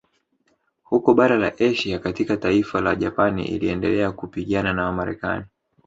[0.83, 5.45] Huko bara la Asia katika taifa la Japani iliendelea kupigana na Wamarekani